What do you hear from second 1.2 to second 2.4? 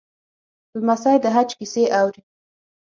د حج کیسې اوري.